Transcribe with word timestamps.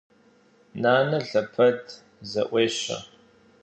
Нанэ 0.81 1.17
лъэпэд 1.27 1.83
зэӏуещэ. 2.29 2.97